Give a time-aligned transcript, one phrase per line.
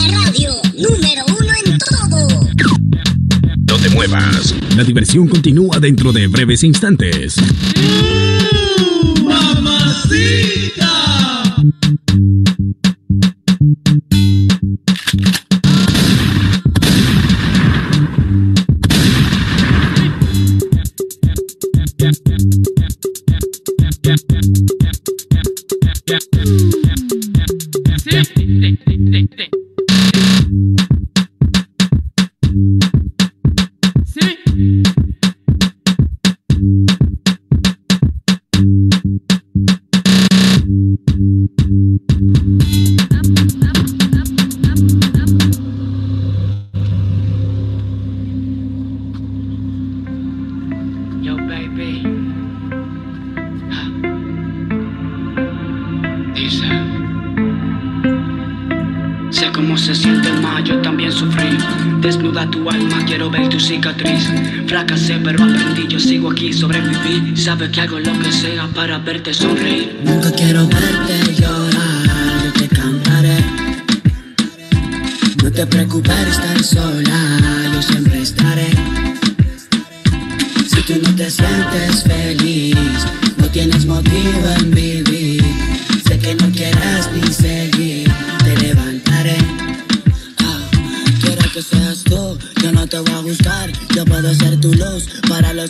[0.00, 2.28] La radio número uno en todo.
[3.66, 4.54] No te muevas.
[4.76, 7.36] La diversión continúa dentro de breves instantes.
[7.36, 9.17] ¡Mamacita!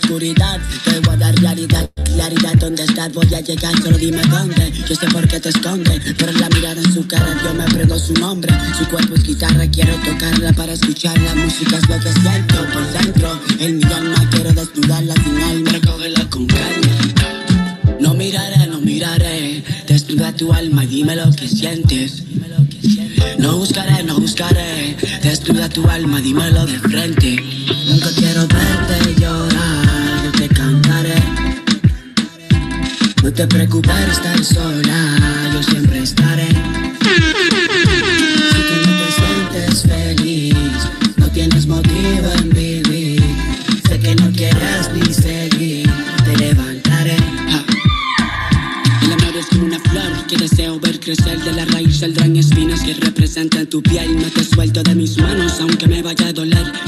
[0.09, 0.59] Oscuridad.
[0.85, 3.13] Te voy a dar realidad, claridad donde estás.
[3.13, 4.73] Voy a llegar, solo dime dónde.
[4.89, 7.99] Yo sé por qué te esconde, pero la mirada en su cara, yo me prendo
[7.99, 8.53] su nombre.
[8.79, 11.77] Su cuerpo es guitarra, quiero tocarla para escuchar la música.
[11.77, 13.41] Es lo que siento por dentro.
[13.61, 15.71] En mi alma quiero desnudarla sin alma.
[15.73, 16.89] Recógela con calma.
[18.01, 19.63] No miraré, no miraré.
[19.87, 22.23] Desnuda tu alma dime lo que sientes.
[23.39, 24.97] No buscaré, no buscaré.
[25.23, 27.37] Desnuda tu alma, dímelo de frente.
[27.89, 29.48] Nunca quiero verte llorar,
[33.39, 36.49] te preocupes estar sola, yo siempre estaré.
[36.49, 36.55] Si
[38.69, 40.57] tú no te sientes feliz,
[41.19, 43.23] no tienes motivo en vivir.
[43.89, 45.89] Sé que no quieres ni seguir,
[46.25, 47.17] te levantaré.
[49.03, 52.81] El amor es como una flor que deseo ver crecer de la raíz saldrán espinas
[52.81, 54.17] que representan tu piel.
[54.17, 56.18] No te suelto de mis manos, aunque me vaya.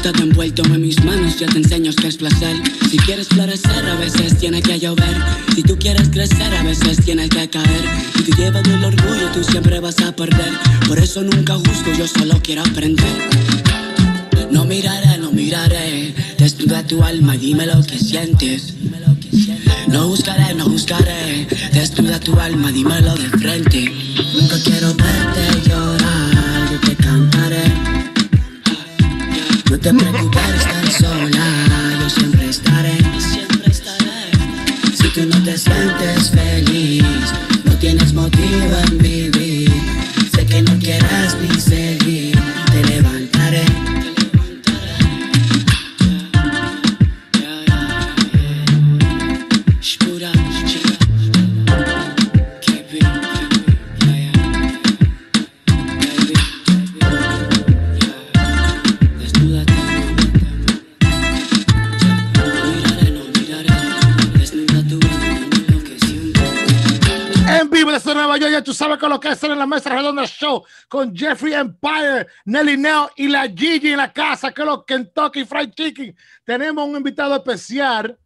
[0.03, 2.57] Todo envuelto en mis manos, yo te enseño que es placer.
[2.91, 5.15] Si quieres florecer, a veces tiene que llover.
[5.55, 7.85] Si tú quieres crecer, a veces tienes que caer.
[8.17, 10.53] Si tú llevas el orgullo, tú siempre vas a perder.
[10.89, 13.29] Por eso nunca juzgo, yo solo quiero aprender.
[14.51, 16.15] No miraré, no miraré.
[16.39, 18.75] Desnuda tu alma dime lo que sientes.
[19.87, 21.47] No buscaré, no buscaré.
[21.73, 23.93] Desnuda tu alma, dímelo de frente.
[24.35, 26.00] Nunca quiero verte llorar,
[70.61, 74.85] show con Jeffrey Empire, Nelly Nell y la Gigi en la casa, que es los
[74.85, 76.15] Kentucky Fried Chicken.
[76.45, 78.19] Tenemos un invitado especial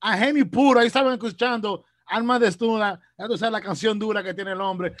[0.00, 0.80] a Jenny Puro.
[0.80, 3.00] Ahí estaban escuchando Alma Desnuda.
[3.18, 4.94] Ya tú sabes la canción dura que tiene el hombre.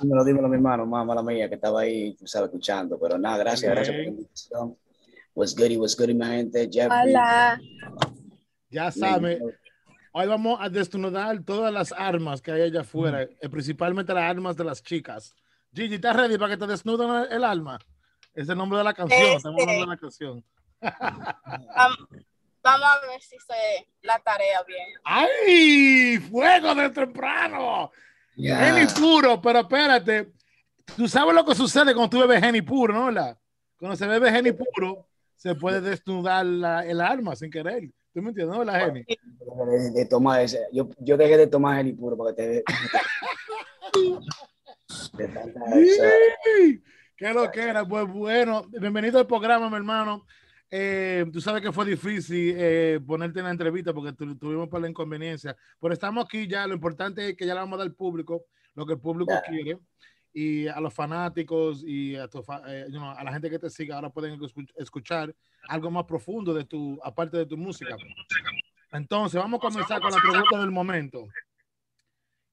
[0.00, 2.98] Dímelo, dímelo, mi hermano, mamá la mía, que estaba ahí, tú sabes, escuchando.
[3.00, 3.74] Pero nada, gracias, Bien.
[3.74, 4.76] gracias por la invitación.
[5.34, 6.68] What's goody, what's goody, mi gente.
[6.70, 7.10] Jeffrey.
[7.10, 7.60] Hola.
[8.70, 9.40] Ya saben,
[10.12, 14.56] hoy vamos a desnudar todas las armas que hay allá afuera, eh, principalmente las armas
[14.56, 15.34] de las chicas.
[15.74, 17.78] Gigi, ¿estás ready para que te desnuden el, alma?
[18.32, 19.20] Es el nombre de la canción.
[19.36, 20.44] Estamos hablando de la canción.
[20.80, 22.08] Vam-
[22.62, 24.86] vamos a ver si sé la tarea bien.
[25.04, 26.18] ¡Ay!
[26.30, 27.90] ¡Fuego de temprano!
[28.36, 28.68] Ya.
[28.68, 30.32] Henny puro, pero espérate.
[30.96, 33.10] Tú sabes lo que sucede cuando tú bebes Henny puro, ¿no?
[33.10, 33.36] La-
[33.78, 37.90] Cuando se bebe Henny puro, se puede desnudar la- el arma sin querer.
[38.12, 38.62] ¿Tú me entiendes, no?
[38.64, 39.04] La Henny.
[39.04, 40.60] De, de tomar ese.
[40.72, 42.64] Yo, yo dejé de tomar Henny puro para que te.
[45.16, 45.60] de tanta.
[47.16, 47.84] ¿Qué lo que era?
[47.86, 50.26] Pues bueno, bienvenido al programa, mi hermano.
[50.70, 54.82] Eh, tú sabes que fue difícil eh, ponerte en la entrevista porque tu- tuvimos para
[54.82, 56.66] la inconveniencia, pero estamos aquí ya.
[56.66, 58.44] Lo importante es que ya le vamos a dar al público
[58.74, 59.42] lo que el público Ya.
[59.42, 59.78] quiere
[60.32, 63.70] y a los fanáticos y a, tu eh, you know, a la gente que te
[63.70, 65.32] siga ahora pueden escu- escuchar
[65.68, 67.94] algo más profundo de tu, aparte de tu música.
[68.90, 71.28] Entonces, vamos a comenzar con la pregunta del momento.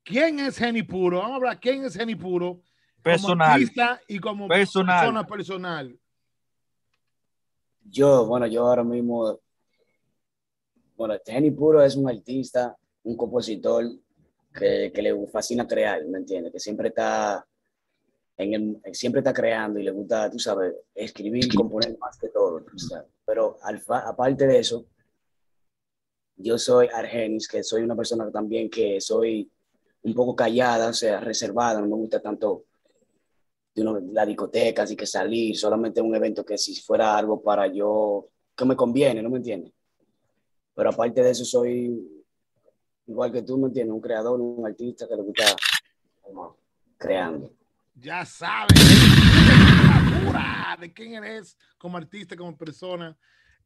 [0.04, 1.18] ¿Quién es Jenny Puro?
[1.20, 2.48] Vamos a hablar, ¿quién es Jenny Puro?
[2.56, 2.64] Como
[3.04, 3.52] Personal.
[3.52, 5.00] artista y como Personal.
[5.00, 6.00] persona personal.
[7.84, 9.40] yo, bueno, yo ahora mismo.
[10.96, 13.86] Bueno, Henny Puro es un artista, un compositor
[14.54, 16.52] que, que le fascina crear, ¿me entiendes?
[16.54, 17.46] Que siempre está.
[18.38, 22.30] En el, siempre está creando y le gusta, tú sabes, escribir y componer más que
[22.30, 22.62] todo.
[22.62, 23.08] tú sabes.
[23.26, 24.86] Pero al aparte de eso,
[26.38, 29.52] yo soy Argenis, que soy una persona también que soy
[30.04, 32.66] un poco callada, o sea, reservada, no me gusta tanto
[33.74, 37.68] de uno, la discoteca, así que salir, solamente un evento que si fuera algo para
[37.68, 39.74] yo, que me conviene, ¿no me entiendes?
[40.74, 42.24] Pero aparte de eso, soy
[43.08, 43.94] igual que tú, ¿me entiendes?
[43.94, 45.44] Un creador, un artista que le gusta
[46.22, 46.58] como,
[46.98, 47.52] creando.
[47.96, 48.74] Ya sabes,
[50.80, 53.18] de quién eres como artista, como persona.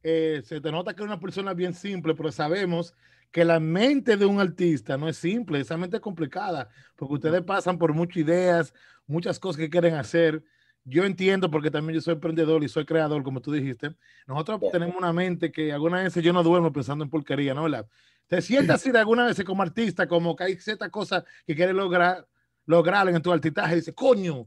[0.02, 2.94] Eh, se te nota que eres una persona bien simple, pero sabemos
[3.30, 7.42] que la mente de un artista no es simple, esa mente es complicada, porque ustedes
[7.42, 8.74] pasan por muchas ideas,
[9.06, 10.42] muchas cosas que quieren hacer.
[10.84, 13.94] Yo entiendo porque también yo soy emprendedor y soy creador, como tú dijiste.
[14.26, 14.70] Nosotros Yeah.
[14.72, 17.66] tenemos una mente que algunas veces yo no duermo pensando en porquería, ¿no?
[17.68, 17.86] La-
[18.28, 21.74] te sientas así de alguna vez como artista, como que hay ciertas cosas que quieres
[21.74, 22.26] lograr,
[22.66, 24.44] lograr en tu artistaje y dices, coño,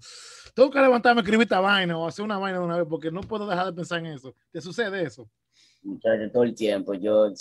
[0.54, 3.22] tengo que levantarme, escribir esta vaina o hacer una vaina de una vez porque no
[3.22, 4.34] puedo dejar de pensar en eso.
[4.52, 5.30] ¿Te sucede eso?
[5.82, 6.94] Muchachos, todo el tiempo.
[6.94, 7.34] Yo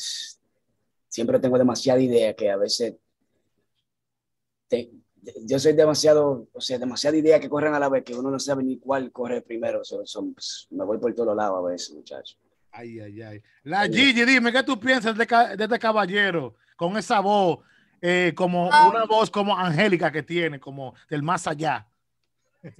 [1.08, 2.94] siempre tengo demasiada idea que a veces
[4.68, 4.90] te-
[5.44, 8.38] yo soy demasiado, o sea, demasiada idea que corren a la vez que uno no
[8.38, 9.82] sabe ni cuál corre primero.
[9.84, 10.04] So-
[10.70, 12.38] me voy por todos lados a veces, muchachos.
[12.70, 13.42] Ay, ay, ay.
[13.64, 17.58] La Gigi, dime, ¿qué tú piensas de, este caballero con esa voz,
[18.00, 18.88] eh, como Ah.
[18.88, 21.86] una voz como angélica que tiene, como del más allá?
[22.62, 22.70] Sí.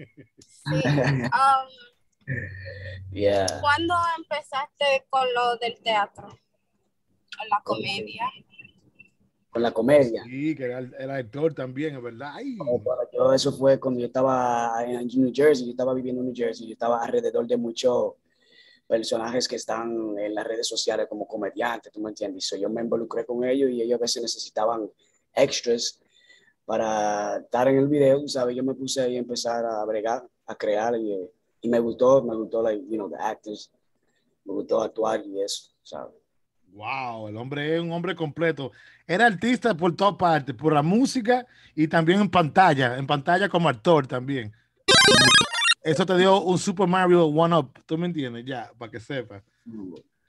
[0.70, 1.68] Um,
[3.10, 3.46] Yeah.
[3.62, 6.28] ¿Cuándo empezaste con lo del teatro?
[7.38, 8.24] Con la comedia.
[9.50, 10.22] Con la comedia.
[10.24, 12.32] Sí, que era, era actor también, es verdad.
[12.34, 12.56] Ay,
[13.12, 16.66] yo, eso fue cuando yo estaba en New Jersey, yo estaba viviendo en New Jersey,
[16.66, 18.14] yo estaba alrededor de muchos
[18.86, 22.46] personajes que están en las redes sociales como comediantes, ¿tú me entiendes?
[22.46, 24.90] So, yo me involucré con ellos y ellos a veces necesitaban
[25.34, 26.00] extras
[26.64, 28.56] para estar en el video, ¿sabes?
[28.56, 31.30] Yo me puse ahí a empezar a bregar, a crear y,
[31.60, 33.70] y me gustó, me gustó, like, you know, the actors,
[34.44, 36.14] me gustó actuar y eso, ¿sabes?
[36.78, 38.70] Wow, el hombre es un hombre completo.
[39.06, 41.44] Era artista por todas partes, por la música
[41.74, 44.52] y también en pantalla, en pantalla como actor también.
[45.82, 48.44] Eso te dio un Super Mario One Up, ¿tú me entiendes?
[48.44, 49.42] Ya, para que sepas.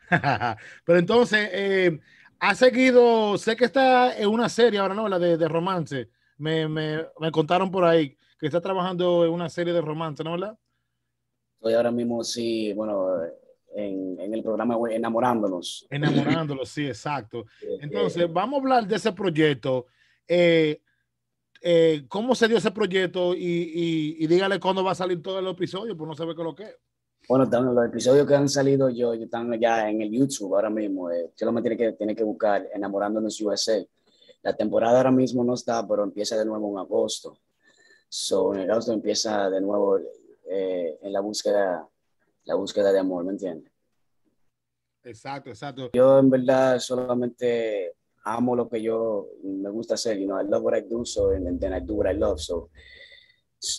[0.85, 1.99] Pero entonces, eh,
[2.39, 5.07] ha seguido, sé que está en una serie ahora, ¿no?
[5.07, 6.09] La de, de romance.
[6.37, 10.31] Me, me, me contaron por ahí que está trabajando en una serie de romance, ¿no?
[10.31, 10.57] ¿Verdad?
[11.57, 13.19] Estoy ahora mismo, sí, bueno,
[13.86, 15.88] en, en el programa Enamorándonos.
[15.89, 17.45] Enamorándolo, sí, exacto.
[17.62, 19.88] Eh, Entonces, vamos a hablar de ese proyecto.
[20.27, 20.81] Eh,
[21.62, 23.33] eh, ¿Cómo se dio ese proyecto?
[23.33, 26.43] Y, y, y dígale cuándo va a salir todo el episodio, pues no sabe qué
[26.43, 26.77] lo que es.
[27.27, 31.12] Bueno, los episodios que han salido yo, yo están ya en el YouTube ahora mismo.
[31.12, 33.86] Eh, solamente tiene que, tiene que buscar Enamorándonos USA.
[34.41, 37.38] La temporada ahora mismo no está, pero empieza de nuevo en agosto.
[38.07, 40.00] So, en agosto empieza de nuevo
[40.50, 41.88] eh, en la búsqueda,
[42.45, 43.68] la búsqueda de amor, ¿me entiendes?
[45.09, 45.89] Exacto, exacto.
[45.91, 50.63] Yo en verdad solamente amo lo que yo me gusta hacer, you know, I love
[50.63, 52.69] what I do, so and then I do what I love, so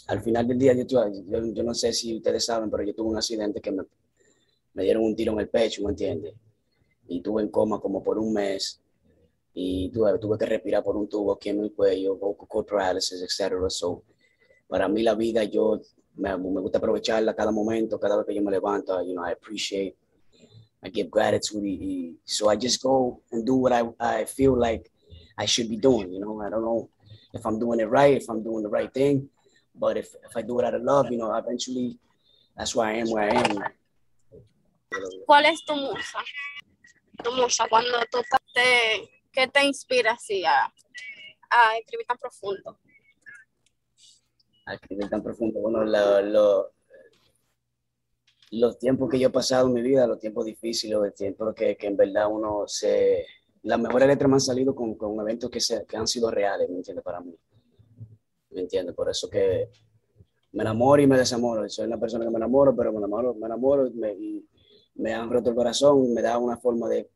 [0.09, 0.85] al final del día, yo,
[1.25, 3.85] yo, yo no sé si ustedes saben, pero yo tuve un accidente que me,
[4.75, 6.35] me dieron un tiro en el pecho, ¿me entiendes?
[7.07, 8.81] Y tuve en coma como por un mes
[9.55, 13.55] y tuve, tuve que respirar por un tubo aquí en mi cuello, vocal paralysis, etc.
[13.69, 14.03] So,
[14.67, 15.81] para mí la vida, yo
[16.17, 19.33] me, me gusta aprovecharla cada momento, cada vez que yo me levanto, you know, I
[19.33, 19.97] appreciate,
[20.83, 24.91] I give gratitude, so I just go and do what I, I feel like
[25.37, 26.89] I should be doing, you know, I don't know
[27.35, 29.29] if I'm doing it right, if I'm doing the right thing,
[29.75, 31.99] but if, if I do it out of love, you know, eventually
[32.57, 33.63] that's why I am where I am.
[35.27, 36.19] ¿Cuál es tu musa?
[37.23, 38.23] Tu musa, cuando tú
[38.55, 40.65] te, ¿qué te inspira así a,
[41.51, 42.79] a escribir tan profundo?
[44.67, 45.61] a escribir tan profundo.
[45.61, 46.73] Bueno, lo- lo-
[48.51, 51.77] los tiempos que yo he pasado en mi vida, los tiempos difíciles, los tiempos que,
[51.77, 53.25] que en verdad uno se...
[53.63, 56.69] Las mejores letras me han salido con, con eventos que, se, que han sido reales,
[56.71, 57.05] ¿me entiendes?
[57.05, 57.37] Para mí.
[58.51, 58.95] ¿Me entiendes?
[58.95, 59.69] Por eso que
[60.53, 61.69] me enamoro y me desamoro.
[61.69, 64.49] Soy una persona que me enamoro, pero me enamoro, me enamoro y me, y
[64.95, 67.09] me han roto el corazón, me da una forma de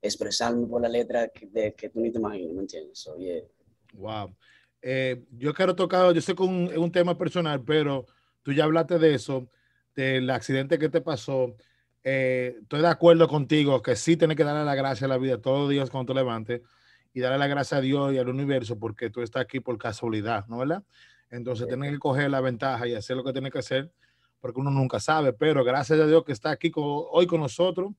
[0.00, 2.98] expresarme por la letra que, de, que tú ni te imaginas, ¿me entiendes?
[2.98, 3.42] So, yeah.
[3.94, 4.34] Wow.
[4.82, 8.06] Eh, yo quiero tocar, yo sé que un, es un tema personal, pero
[8.42, 9.48] tú ya hablaste de eso,
[9.94, 11.56] del accidente que te pasó.
[12.02, 15.40] Eh, estoy de acuerdo contigo que sí tienes que darle la gracia a la vida
[15.40, 16.60] todos los días cuando te levantes
[17.14, 20.46] y darle la gracia a Dios y al universo porque tú estás aquí por casualidad,
[20.48, 20.82] ¿no verdad?
[21.30, 23.90] Entonces tienes que coger la ventaja y hacer lo que tienes que hacer
[24.40, 27.92] porque uno nunca sabe, pero gracias a Dios que está aquí con- hoy con nosotros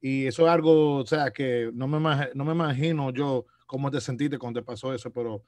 [0.00, 1.98] y eso es algo, o sea, que no me,
[2.34, 5.42] no me imagino yo cómo te sentiste cuando te pasó eso, pero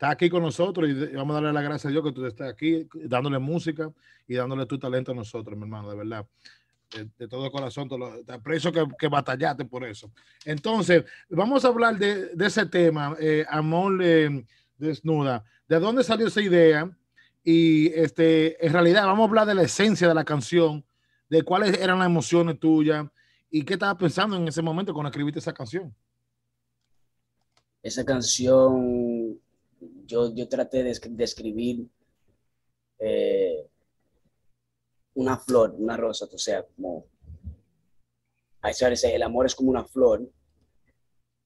[0.00, 2.48] estás aquí con nosotros y vamos a darle la gracia a Dios que tú estás
[2.48, 3.92] aquí dándole música
[4.26, 6.26] y dándole tu talento a nosotros, mi hermano, de verdad.
[7.18, 10.10] De, todo corazón, te, lo- aprecio que, que batallaste por eso.
[10.46, 14.42] Entonces, vamos a hablar de, de ese tema, eh, Amor eh,
[14.78, 15.44] Desnuda.
[15.68, 16.90] ¿De dónde salió esa idea?
[17.44, 20.82] Y este, en realidad, vamos a hablar de la esencia de la canción,
[21.28, 23.06] de cuáles eran las emociones tuyas
[23.50, 25.94] y qué estabas pensando en ese momento cuando escribiste esa canción.
[27.82, 29.19] esa canción
[30.06, 31.86] yo, yo traté de, esc- de escribir
[32.98, 33.66] eh,
[35.14, 37.06] una flor, una rosa, o sea, como
[38.62, 40.28] I started to say, el amor es como una flor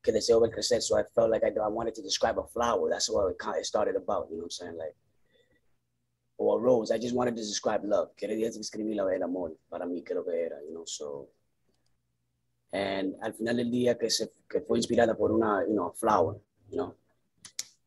[0.03, 2.91] que deseo ver crecer, so I felt like I, I wanted to describe a flower,
[2.91, 4.95] that's what it, started about, you know what I'm saying, like,
[6.37, 10.03] or a rose, I just wanted to describe love, quería describir el amor, para mí
[10.03, 11.29] creo que era, you know, so,
[12.73, 16.37] and al final del día que, se, que fue inspirada por una, you know, flower,
[16.69, 16.95] you know,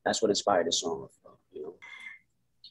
[0.08, 1.10] that's what inspired the song,
[1.52, 1.76] you know.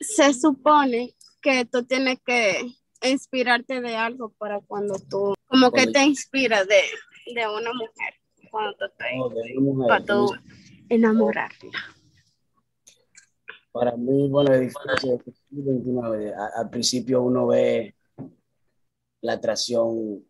[0.00, 6.02] Se supone que tú tienes que inspirarte de algo para cuando tú, como que te
[6.04, 6.82] inspira de,
[7.34, 8.14] de una mujer,
[8.50, 9.88] cuando tú te, Oh, mujer.
[9.88, 10.32] para tú
[10.88, 11.70] enamorarte.
[13.72, 15.20] Para mí, bueno, es difícil.
[16.56, 17.94] Al principio uno ve
[19.20, 20.24] la atracción,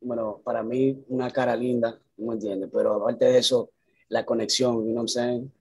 [0.00, 2.68] bueno, para mí una cara linda, ¿no me entiendes?
[2.72, 3.70] Pero aparte de eso,
[4.08, 5.52] la conexión, you know what I'm saying?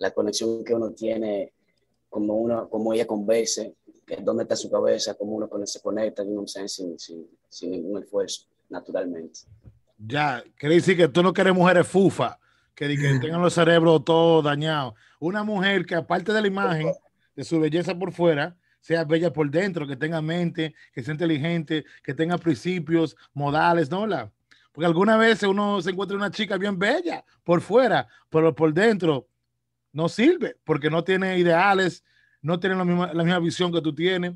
[0.00, 1.52] La conexión que uno tiene,
[2.08, 3.62] como uno, como ella conversa,
[4.04, 6.46] que dónde está su cabeza, cómo uno con- se conecta, you know?
[6.48, 9.40] Sin, sin, sin ningún esfuerzo, naturalmente.
[9.98, 12.38] Ya, quiere decir que tú no quieres mujeres fufa,
[12.74, 14.94] que, que tengan los cerebros todos dañados.
[15.20, 16.92] Una mujer que aparte de la imagen,
[17.36, 21.84] de su belleza por fuera, sea bella por dentro, que tenga mente, que sea inteligente,
[22.02, 24.06] que tenga principios, modales, ¿no?
[24.06, 24.32] La?
[24.72, 29.26] Porque algunas veces uno se encuentra una chica bien bella por fuera, pero por dentro
[29.92, 32.04] no sirve, porque no tiene ideales,
[32.42, 34.32] no tiene la misma, la misma visión que tú tienes.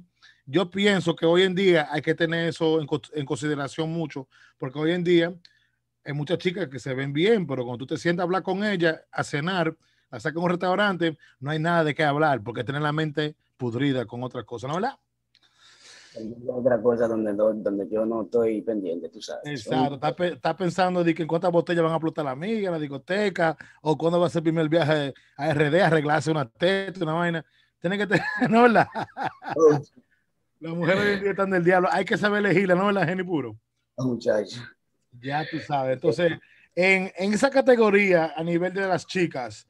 [0.47, 4.29] Yo pienso que hoy en día hay que tener eso en, co- en consideración mucho,
[4.59, 5.35] porque hoy en día
[6.05, 8.65] hay muchas chicas que se ven bien, pero cuando tú te sientas a hablar con
[8.65, 9.77] ella, a cenar,
[10.11, 14.07] a sacar un restaurante, no hay nada de qué hablar, porque tienen la mente pudrida
[14.07, 14.99] con otras cosas, ¿no verdad?
[16.49, 19.43] Otra cosa donde, donde yo no estoy pendiente, tú sabes.
[19.51, 22.71] Exacto, está, pe- está pensando de que en cuántas botellas van a explotar la amiga
[22.71, 27.03] la discoteca, o cuándo va a ser el primer viaje a RD, arreglarse una teta,
[27.03, 27.45] una vaina.
[27.81, 28.87] Tiene que tener, ¿no verdad?
[30.61, 33.23] Las mujeres hoy en día están del diablo, hay que saber elegirla, ¿no verdad, Jenny
[33.23, 33.57] Puro?
[33.99, 34.63] Muchacho.
[35.21, 35.95] Ya tú sabes.
[35.95, 36.33] Entonces,
[36.75, 39.67] en, en esa categoría, a nivel de las chicas,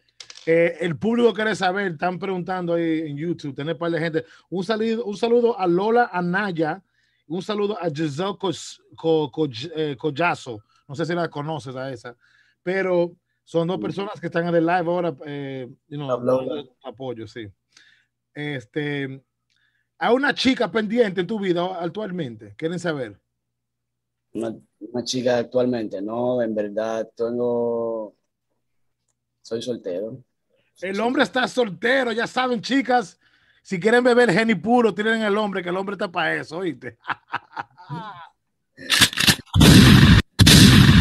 [0.47, 4.25] eh, el público quiere saber, están preguntando ahí en YouTube, tener par de gente.
[4.51, 6.83] Un saludo, un saludo a Lola Anaya,
[7.27, 10.63] un saludo a Giselle Cos- Co- Co- eh, Collazo.
[10.87, 12.15] No sé si la conoces a esa,
[12.63, 16.11] pero son dos personas que están en el live ahora, eh, you know,
[16.83, 17.49] apoyo, sí.
[18.35, 19.23] Este,
[19.99, 23.19] hay una chica pendiente en tu vida actualmente, quieren saber.
[24.35, 28.15] Una, una chica actualmente, no, en verdad tengo,
[29.43, 30.23] soy soltero.
[30.81, 33.19] El hombre está soltero, ya saben, chicas.
[33.63, 36.99] Si quieren beber Henny puro, tienen el hombre, que el hombre está para eso, ¿oíste?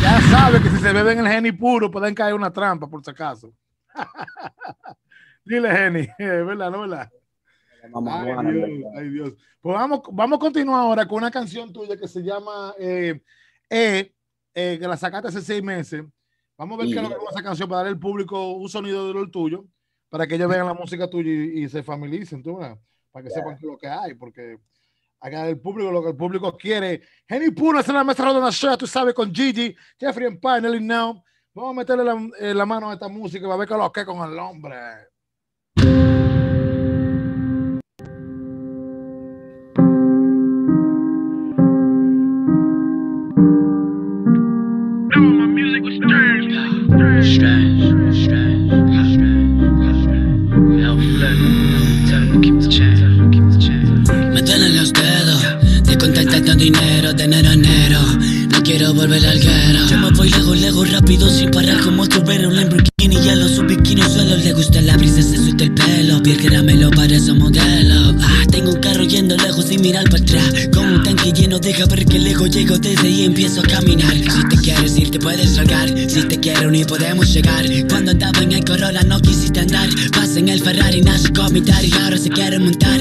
[0.01, 3.12] ya saben que si se beben el Henny puro, pueden caer una trampa, por si
[3.12, 3.53] acaso.
[5.46, 6.72] Dile, Henny, ¿verdad?
[6.72, 7.10] ¿No, verdad?
[7.84, 9.34] Ay Dios, ay, Dios.
[9.60, 13.22] Pues vamos, vamos a continuar ahora con una canción tuya que se llama eh,
[13.70, 14.13] eh,
[14.53, 16.06] eh que la sacaste hace seis meses.
[16.57, 18.69] Vamos a ver qué es lo que es esa canción para darle al público un
[18.69, 19.65] sonido de lo tuyo
[20.13, 22.60] para que ellos vean la música tuya y, se familiaricen, ¿tú,
[23.12, 24.60] para que sepan lo que hay, porque
[25.19, 27.01] acá el público, lo que el público quiere.
[27.27, 30.81] Henny Puna es la maestra de una show, tú sabes, con Gigi, Jeffrey Empire, Nelly
[30.81, 31.24] Now.
[31.55, 34.05] Vamos a meterle la, eh, la, mano a esta música para ver qué lo que
[34.05, 34.77] con el hombre.
[45.12, 46.23] Strange, strange.
[47.24, 47.30] Me
[54.42, 55.42] duelen los dedos
[55.86, 56.25] de contar
[56.58, 58.01] dinero de enero.
[58.51, 59.88] No quiero volver al guero.
[59.89, 62.43] Yo me voy lejos, lejos, rápido, sin parar como tu ver
[76.13, 77.65] Si te quiero ni podemos llegar.
[77.89, 79.89] Cuando andaba en el Corolla no quisiste andar.
[80.12, 82.93] Pasa en el Ferrari, nace con y ahora se quiere montar.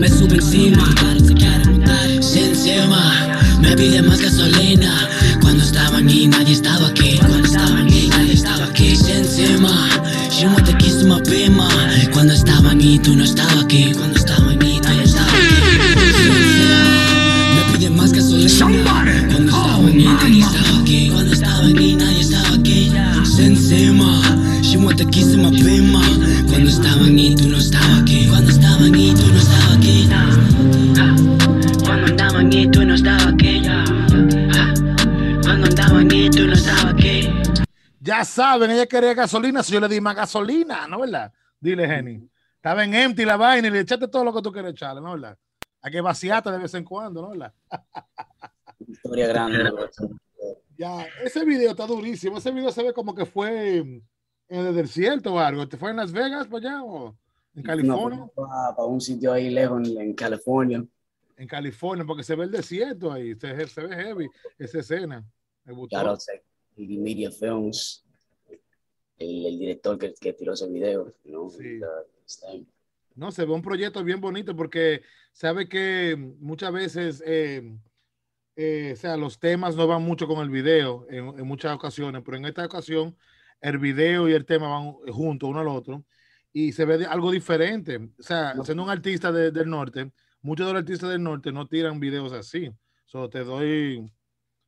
[0.00, 0.84] Me sube encima.
[2.20, 5.08] Se encima, me pide más gasolina.
[5.40, 7.18] Cuando estaban y nadie estaba aquí.
[7.18, 8.96] Cuando estaban y nadie estaba aquí.
[9.08, 9.70] Encima,
[10.44, 11.68] want the kiss to my pima.
[12.12, 13.92] Cuando estaban y tú no estabas aquí.
[13.94, 14.55] Cuando estaba
[38.36, 41.32] saben, ella quería gasolina, si yo le di más gasolina, ¿no verdad?
[41.58, 42.28] Dile, Jenny.
[42.56, 45.12] Estaba en empty la vaina y le echaste todo lo que tú quieres echarle, ¿no
[45.12, 45.38] verdad?
[45.80, 47.54] Hay que vaciarte de vez en cuando, ¿no verdad?
[48.86, 49.72] Historia grande.
[50.76, 52.38] ya, ese video está durísimo.
[52.38, 54.02] Ese video se ve como que fue en
[54.48, 55.66] el desierto o algo.
[55.66, 57.16] ¿Te fue en Las Vegas para allá o
[57.54, 58.18] en California?
[58.18, 60.84] No, para, para un sitio ahí lejos en, en California.
[61.36, 63.34] En California, porque se ve el desierto ahí.
[63.34, 65.24] Se, se ve heavy esa escena.
[65.64, 65.96] Me gustó.
[65.96, 66.18] Claro,
[66.76, 68.05] y Media Films,
[69.18, 71.48] el, el director que, que, tiró ese video, ¿no?
[71.50, 71.80] Sí.
[73.14, 75.02] No, se ve un proyecto bien bonito porque
[75.32, 77.76] sabe que muchas veces, eh,
[78.56, 82.22] eh, o sea, los temas no van mucho con el video en, en, muchas ocasiones,
[82.24, 83.16] pero en esta ocasión
[83.60, 86.04] el video y el tema van juntos uno al otro
[86.52, 87.96] y se ve algo diferente.
[88.18, 88.64] O sea, no.
[88.64, 92.32] siendo un artista de, del norte, muchos de los artistas del norte no tiran videos
[92.32, 92.70] así.
[93.04, 94.10] So, te doy.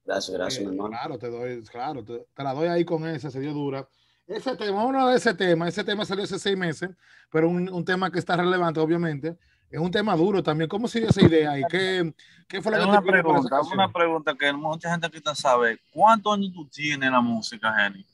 [0.04, 0.90] Gracias, gracias, eh, hermano.
[0.90, 3.88] Claro, te doy, claro, te, te, la doy ahí con esa, se dio dura.
[4.28, 6.90] Ese tema, uno de ese tema, ese tema salió hace seis meses,
[7.30, 9.38] pero un, un tema que está relevante, obviamente.
[9.70, 10.68] Es un tema duro también.
[10.68, 11.58] ¿Cómo se dio esa idea?
[11.58, 12.14] ¿Y qué,
[12.46, 15.80] qué fue lo que una te pregunta, una pregunta que mucha gente aquí sabe.
[15.90, 18.04] ¿Cuántos años tú tienes en la música, Jenny?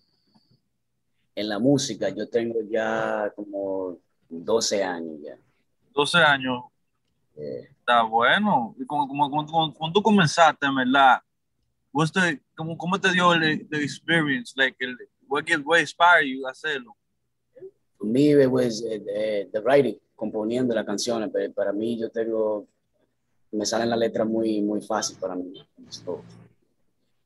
[1.35, 3.98] En la música yo tengo ya como
[4.29, 5.37] 12 años ya.
[5.92, 6.64] 12 años.
[7.37, 8.74] Eh, Está bueno.
[8.79, 11.20] Y como, como, como, cuando tú comenzaste, ¿verdad?
[12.57, 14.55] Como, ¿Cómo te dio el the experience?
[14.57, 14.96] Like, el,
[15.28, 16.96] what, what inspired you hacerlo?
[17.98, 22.66] For me, it was uh, the writing, componiendo las canciones, pero para mí yo tengo,
[23.52, 25.54] me salen las letras muy, muy fácil para mí.
[25.88, 26.22] So,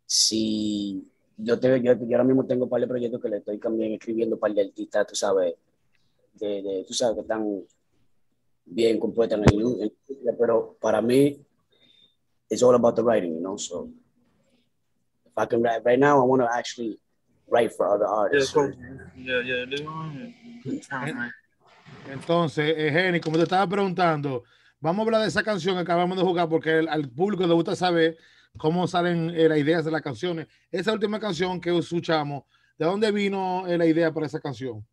[0.06, 1.04] si
[1.37, 3.92] yo, te, yo, yo, ahora mismo tengo un par de proyectos que le estoy también
[3.92, 5.54] escribiendo un par de artistas, tú sabes,
[6.34, 7.62] de, de, tú sabes, que están
[8.64, 9.92] bien compuesta en el,
[10.38, 11.40] pero para mí,
[12.50, 13.56] it's all about the writing, you know.
[13.56, 13.90] So
[15.26, 16.98] if I can write right now, I want to actually
[17.50, 18.54] write for other artists.
[19.16, 21.30] Yeah, yeah, yeah.
[22.11, 24.44] Entonces, eh, Jenny, como te estaba preguntando,
[24.80, 27.54] vamos a hablar de esa canción que acabamos de jugar porque el, al público le
[27.54, 28.16] gusta saber
[28.56, 30.46] cómo salen eh, las ideas de las canciones.
[30.70, 32.44] Esa última canción que escuchamos,
[32.78, 34.87] ¿de dónde vino eh, la idea para esa canción?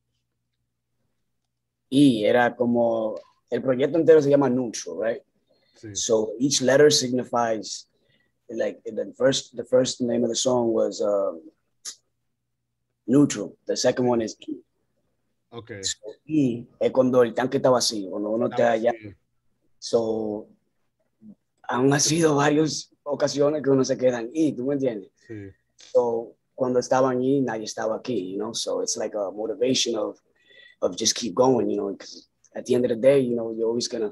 [1.89, 3.15] Y era como,
[3.49, 5.21] el proyecto entero se llama Neutral, right?
[5.75, 5.95] Sí.
[5.95, 7.87] So each letter signifies,
[8.49, 11.41] like the first, the first name of the song was um,
[13.07, 13.55] Neutral.
[13.65, 14.55] The second one is E.
[15.51, 15.83] Okay.
[15.83, 18.93] So, e es cuando el tanque está vacío, cuando uno está allá.
[19.79, 20.47] So,
[21.63, 25.11] han sido varias ocasiones que uno se queda en E, ¿tú me entiendes?
[25.27, 25.51] Sí.
[25.77, 28.53] So, cuando estaba en E, nadie estaba aquí, you know?
[28.53, 30.19] So, it's like a motivation of,
[30.81, 31.91] of just keep going, you know?
[31.91, 34.11] Because at the end of the day, you know, you're always gonna,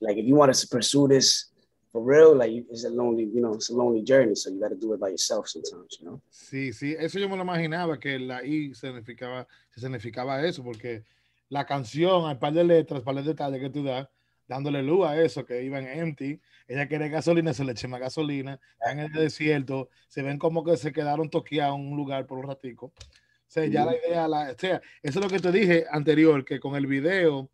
[0.00, 1.50] like, if you want to pursue this
[1.98, 4.70] for real, like, it's a lonely, you know, it's a lonely journey, so you got
[4.70, 6.20] to do it by yourself sometimes, you know?
[6.30, 11.04] Sí, sí, eso yo me lo imaginaba, que la I significaba, significaba eso, porque
[11.48, 14.08] la canción, al par de letras, par de detalles que tú das,
[14.46, 18.60] dándole luz a eso, que iban empty, ella quiere gasolina, se le echa más gasolina,
[18.80, 22.38] están en el desierto, se ven como que se quedaron toqueados en un lugar por
[22.38, 22.86] un ratico.
[22.86, 26.44] O sea, ya la idea, la, o sea, eso es lo que te dije anterior,
[26.44, 27.50] que con el video,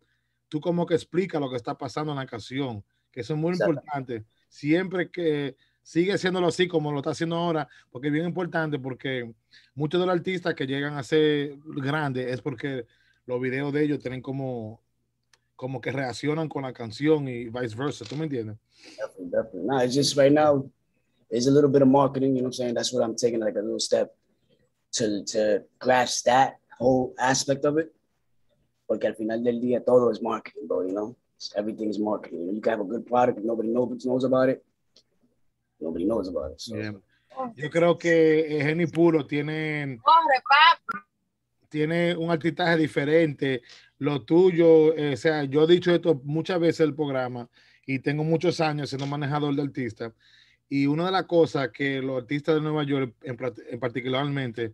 [0.49, 3.51] tú como que explicas lo que está pasando en la canción, que eso es muy
[3.51, 3.71] Exacto.
[3.71, 4.25] importante.
[4.55, 9.29] Siempre que sigue haciéndolo así como lo está haciendo ahora, porque es bien importante, porque
[9.73, 12.85] muchos de los artistas que llegan a ser grandes es porque
[13.25, 14.79] los videos de ellos tienen como
[15.57, 18.05] como que reaccionan con la canción y vice versa.
[18.05, 18.57] ¿Tú me entiendes?
[18.97, 19.67] Definitely, definitely.
[19.67, 20.69] No, it's just right now,
[21.29, 22.75] it's a little bit of marketing, you know what I'm saying?
[22.75, 24.15] That's what I'm taking like a little step
[24.93, 27.93] to, to grasp that whole aspect of it.
[28.87, 31.15] Porque al final del día todo es marketing, bro, you know?
[31.55, 32.55] Everything is marketing.
[32.55, 34.63] You can have a good product, if nobody knows, knows about it,
[35.79, 36.61] nobody knows about it.
[36.61, 36.75] So.
[36.75, 36.91] Yeah.
[37.55, 39.99] Yo creo que Jenny Puro tiene,
[41.69, 43.61] tiene un artistaje diferente
[43.97, 47.49] lo tuyo, eh, o sea, yo he dicho esto muchas veces en el programa
[47.85, 50.13] y tengo muchos años siendo manejador de artistas.
[50.67, 53.37] Y una de las cosas que los artistas de Nueva York, en,
[53.69, 54.73] en particularmente,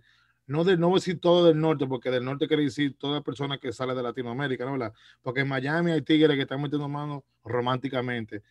[0.52, 3.22] no, de, no voy a decir todo del norte, porque del norte quiere decir toda
[3.22, 4.74] persona que sale de Latinoamérica, ¿no?
[4.74, 4.94] ¿verdad?
[5.22, 8.44] Porque en Miami hay tigres que están metiendo manos románticamente.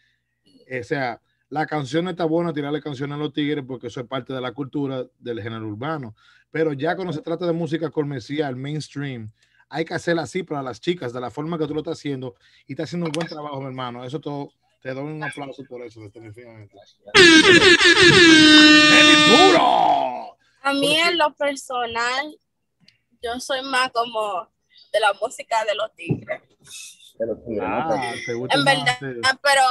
[0.80, 4.32] O sea, la canción está buena, tirarle canciones a los tigres, porque eso es parte
[4.32, 6.14] de la cultura del género urbano.
[6.50, 9.30] Pero ya cuando se trata de música comercial, mainstream,
[9.68, 12.34] hay que hacerla así para las chicas, de la forma que tú lo estás haciendo,
[12.66, 14.04] y estás haciendo un buen trabajo, mi hermano.
[14.04, 16.74] Eso todo, te doy un aplauso por eso, definitivamente.
[19.52, 20.30] duro!
[20.62, 22.38] A mí en lo personal,
[23.22, 24.48] yo soy más como
[24.92, 26.42] de la música de los tigres.
[27.18, 27.68] De los tigres.
[27.70, 29.62] Ah, ¿te gusta en verdad, pero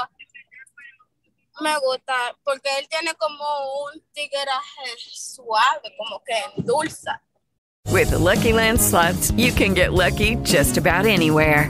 [1.62, 3.45] me gusta porque él tiene como
[3.86, 7.21] un tigreaje suave, como que endulza.
[7.91, 11.69] With the Lucky Land slots, you can get lucky just about anywhere.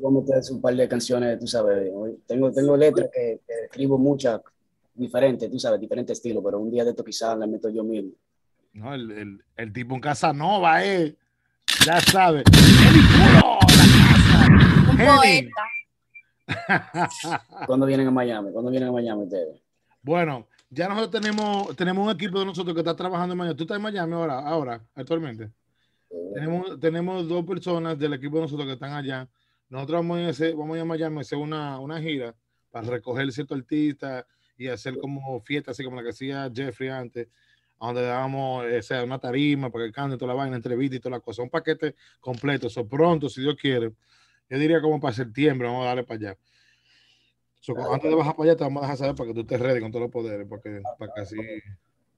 [0.00, 1.90] Voy a meter un par de canciones, tú sabes.
[2.26, 4.40] Tengo, tengo letras que, que escribo muchas
[4.94, 8.10] diferentes, tú sabes, diferentes estilos, pero un día de esto quizás las meto yo mismo.
[8.72, 11.14] No, el, el, el tipo en Casanova, eh.
[11.86, 12.42] Ya sabe.
[12.52, 13.58] Jenny Puro,
[14.90, 15.16] Un la casa.
[15.18, 15.62] poeta.
[17.66, 18.50] ¿Cuándo vienen a Miami?
[18.50, 19.60] ¿Cuándo vienen a Miami ustedes?
[20.02, 23.56] Bueno, ya nosotros tenemos, tenemos un equipo de nosotros que está trabajando en Miami.
[23.56, 25.50] ¿Tú estás en Miami ahora, ahora actualmente?
[26.34, 29.28] Tenemos, tenemos dos personas del equipo de nosotros que están allá.
[29.72, 32.34] Nosotros vamos a, hacer, vamos a Miami a hacer una, una gira
[32.70, 34.26] para recoger ciertos artistas
[34.58, 37.28] y hacer como fiestas, así como la que hacía Jeffrey antes,
[37.80, 41.16] donde dábamos eh, sea, una tarima para que cante toda la vaina, entrevista y toda
[41.16, 41.40] la cosa.
[41.40, 42.66] Un paquete completo.
[42.66, 43.94] Eso pronto, si Dios quiere.
[44.50, 46.38] Yo diría como para septiembre, vamos a darle para allá.
[47.60, 49.58] So, antes de bajar para allá, te vamos a dejar saber para que tú estés
[49.58, 51.36] ready con todos los poderes, porque, para que así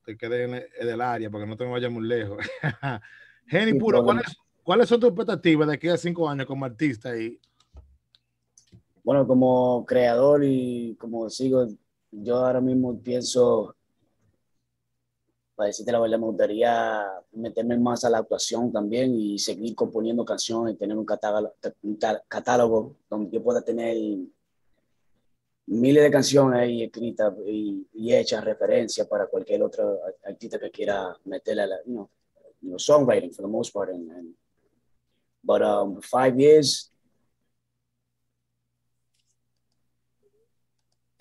[0.04, 2.38] te quedes en el, en el área, para que no te vayas muy lejos.
[3.46, 4.22] Jenny Sí, Puro, problema.
[4.22, 7.16] ¿cuáles, ¿cuáles son tus expectativas de aquí a cinco años como artista?
[7.16, 7.38] Y,
[9.04, 11.66] Bueno, como creador y como sigo,
[12.10, 13.76] yo ahora mismo pienso,
[15.54, 20.24] para decirte la verdad, me gustaría meterme más a la actuación también y seguir componiendo
[20.24, 23.96] canciones, tener un catálogo, un catálogo donde yo pueda tener
[25.66, 31.16] miles de canciones ahí escritas y, y hechas referencia para cualquier otro artista que quiera
[31.24, 32.10] meterle a la, you know,
[32.60, 33.90] you know, songwriting for the most part.
[33.90, 34.34] And, and
[35.44, 36.90] but um, five years,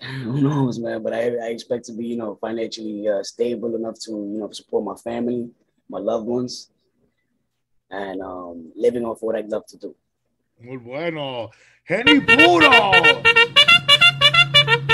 [0.00, 1.02] who knows, man?
[1.02, 4.50] But I, I expect to be, you know, financially uh, stable enough to, you know,
[4.50, 5.50] support my family,
[5.88, 6.70] my loved ones,
[7.90, 9.94] and um, living off what I'd love to do.
[10.60, 11.50] Muy bueno.
[11.86, 12.70] Genny Puro.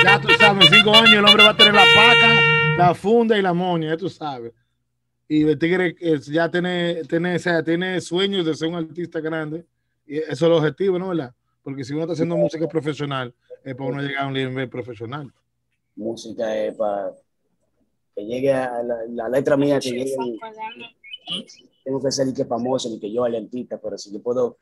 [0.03, 2.40] Ya tú sabes, en cinco años el hombre va a tener la paca,
[2.77, 4.53] la funda y la moña, ya tú sabes.
[5.33, 5.95] Y el tigre
[6.27, 9.64] ya tiene, tiene, o sea, tiene sueños de ser un artista grande.
[10.05, 11.11] Y eso es el objetivo, ¿no?
[11.11, 11.33] ¿verdad?
[11.62, 15.33] Porque si uno está haciendo música profesional, es para uno llegar a un nivel profesional.
[15.95, 17.12] Música es para
[18.16, 20.16] que llegue a la, la letra mía, que llegue.
[21.85, 24.59] Tengo que ser ni que famoso, ni que yo el artista, pero si yo puedo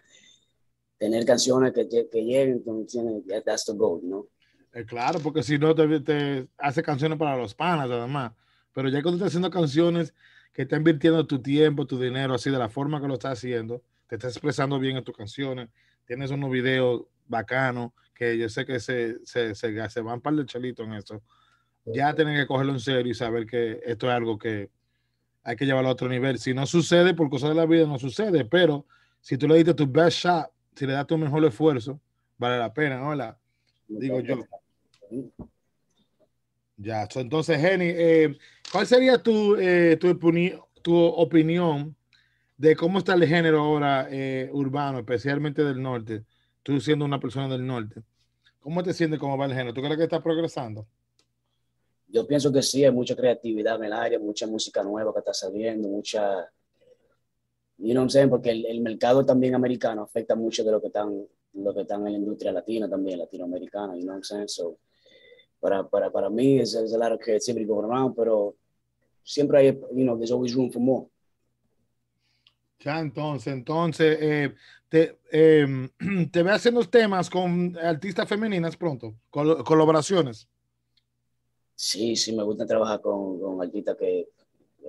[0.99, 3.03] tener canciones que, que lleguen, entonces
[3.43, 4.27] that's the goal, ¿no?
[4.75, 8.33] Eh, claro, porque si no te, te, hace canciones para los panas, además.
[8.75, 10.13] Pero ya que tú estás haciendo canciones
[10.59, 13.81] que está invirtiendo tu tiempo, tu dinero, así de la forma que lo estás haciendo,
[14.09, 15.69] te estás expresando bien en tus canciones,
[16.05, 20.45] tienes unos videos bacanos, que yo sé que se, se, se, se van par de
[20.47, 21.23] chelitos en esto.
[21.87, 24.69] Ya tienen que cogerlo en serio y saber que esto es algo que
[25.45, 26.41] hay que llevarlo a otro nivel.
[26.41, 28.85] Si no sucede por cosas de la vida, no sucede, pero
[29.21, 32.01] si tú le diste tu best shot, si le das tu mejor esfuerzo,
[32.37, 33.15] vale la pena, ¿no?
[33.15, 33.39] La,
[33.87, 34.45] digo yo.
[36.81, 38.39] Ya, entonces, Jenny, eh,
[38.73, 40.19] ¿cuál sería tu, eh, tu,
[40.83, 41.97] tu, opinión
[42.57, 46.25] de cómo está el género ahora eh, urbano, especialmente del norte?
[46.63, 48.03] Tú siendo una persona del norte,
[48.61, 49.73] ¿cómo te sientes cómo va el género?
[49.73, 50.87] ¿Tú crees que está progresando?
[52.09, 55.35] Yo pienso que sí, hay mucha creatividad en el área, mucha música nueva que está
[55.35, 56.51] saliendo, mucha,
[57.77, 58.31] you know what I'm saying?
[58.31, 62.07] Porque el, el, mercado también americano afecta mucho de lo que están, lo que están
[62.07, 64.49] en la industria latina también, latinoamericana, you know what I'm saying?
[64.49, 64.79] So,
[65.61, 68.55] para, para, para mí es a lot of creativity going around, pero
[69.23, 71.09] siempre hay, you know, there's always room for more.
[72.81, 74.55] Ya, entonces, entonces, eh,
[74.89, 75.67] te, eh,
[76.33, 80.49] te ve haciendo temas con artistas femeninas pronto, col colaboraciones.
[81.75, 84.29] Sí, sí, me gusta trabajar con, con artistas que,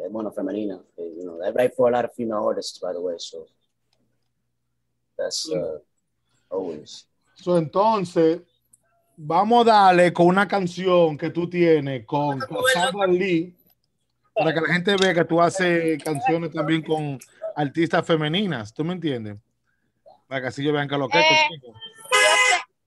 [0.10, 0.79] bueno, femeninas.
[0.97, 3.45] You know, I write for a lot of female artists, by the way, so
[5.17, 5.79] that's uh,
[6.49, 7.08] always.
[7.36, 8.41] So, entonces,
[9.21, 13.53] vamos a darle con una canción que tú tienes con Cassandra Lee
[14.34, 17.19] para que la gente vea que tú haces canciones también con
[17.53, 19.38] artistas femeninas, ¿tú me entiendes?
[20.27, 21.73] Para que así yo vean que lo que eh, es Yo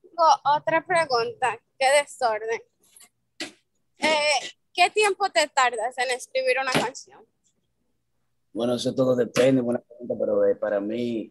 [0.01, 2.63] tengo otra pregunta, qué desorden.
[3.99, 7.21] Eh, ¿Qué tiempo te tardas en escribir una canción?
[8.55, 11.31] Bueno, eso todo depende, buena pregunta, pero eh, para mí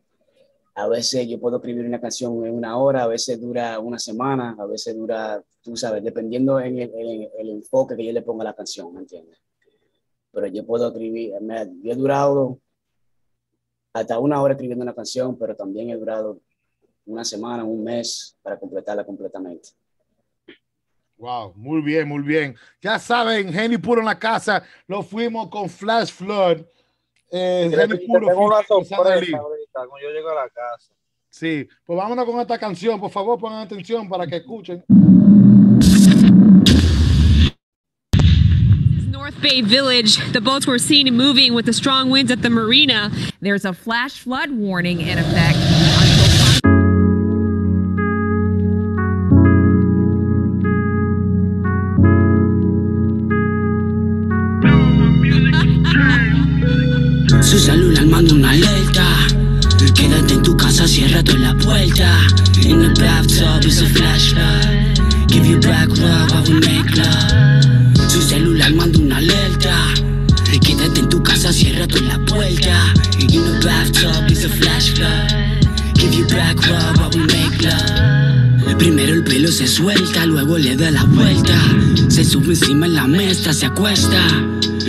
[0.74, 4.56] a veces yo puedo escribir una canción en una hora, a veces dura una semana,
[4.58, 8.46] a veces dura, tú sabes, dependiendo en el, el, enfoque que yo le ponga a
[8.46, 9.38] la canción, ¿me entiendes?
[10.32, 12.60] Pero yo puedo escribir, me, yo he durado
[13.94, 16.40] hasta una hora escribiendo una canción, pero también he durado
[17.06, 19.70] una semana, un mes para completarla completamente.
[21.18, 22.56] Wow, muy bien, muy bien.
[22.82, 26.62] Ya saben, Jenny Puro en la casa, lo fuimos con Flash Flood.
[27.30, 28.28] Eh, Jenny Puro.
[28.28, 29.38] Tengo una sorpresa
[29.74, 30.94] cuando yo llego a la casa.
[31.30, 34.84] Sí, pues vámonos con esta canción, por favor, pongan atención para que escuchen.
[39.10, 40.18] North Bay Village.
[40.34, 43.12] The boats were seen moving with the strong winds at the marina.
[43.40, 45.58] There's a flash flood warning in effect.
[57.42, 58.71] Su celular manda una alerta
[60.02, 62.10] Quédate en tu casa, cierra toda la puerta.
[62.64, 65.00] In the bathtub is a flashlight.
[65.28, 68.10] Give you back rub, I will make love.
[68.10, 69.76] Su celular manda una alerta.
[70.60, 72.94] Quédate en tu casa, cierra toda la puerta.
[73.20, 75.68] In the bathtub is a flashlight.
[75.94, 77.00] Give you back rub,
[78.82, 81.54] Primero el pelo se suelta, luego le da la vuelta.
[82.08, 84.20] Se sube encima en la mesa, se acuesta.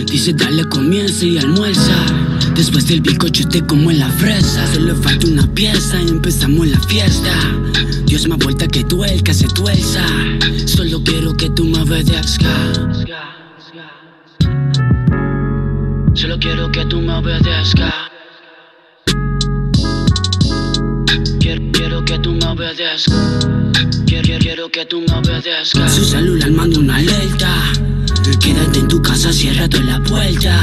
[0.07, 1.93] Dice dale comienza y almuerza.
[2.55, 4.65] Después del bizcocho te como en la fresa.
[4.73, 7.31] Solo falta una pieza y empezamos la fiesta.
[8.07, 10.03] Dios me vuelta que tuerca se tuerza.
[10.65, 12.79] Solo quiero que tú me obedezcas.
[16.15, 18.12] Solo quiero que tú me obedezcas.
[24.05, 25.95] Quiero, que tú me obedezcas.
[25.95, 27.51] Su celular manda una alerta.
[28.39, 30.55] Quédate en tu casa, cierra toda la puerta.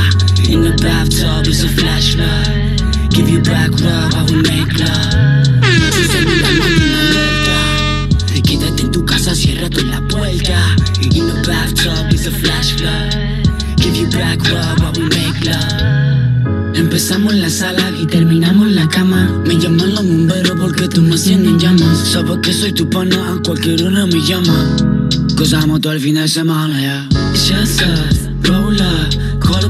[0.48, 2.80] In the bathtub is a flashlight.
[3.10, 5.46] Give you back rub, I will make love.
[5.92, 8.42] Su celular manda una alerta.
[8.42, 10.76] Quédate en tu casa, cierra toda la puerta.
[12.30, 13.76] a flash flood.
[13.76, 15.99] Give you back rub while we make love.
[16.90, 19.30] Empezamos en la sala y terminamos en la cama.
[19.46, 21.98] Me llaman los bomberos porque tú me encienden llamas.
[21.98, 24.76] Sabes que soy tu pana, a cualquier hora me llama.
[25.36, 27.08] Gozamos todo el fin de semana, ya.
[27.46, 27.62] Yeah.
[27.62, 27.80] Us,
[28.42, 29.68] roll up, call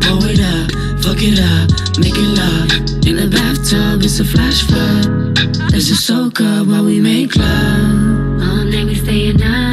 [0.00, 2.72] pour it up, fuck it up, make it love.
[3.06, 5.38] In the bathtub, it's a flash flood.
[5.70, 8.40] Let's just soak up while we make love.
[8.40, 9.67] All night we staying up.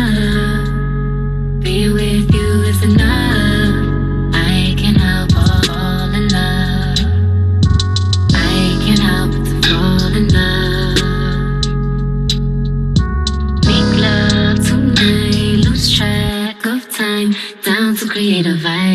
[18.35, 18.94] Down to create a vibe.